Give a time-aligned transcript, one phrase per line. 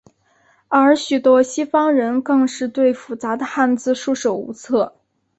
[0.67, 4.95] 而许多西方人更是对复杂的汉字束手无策。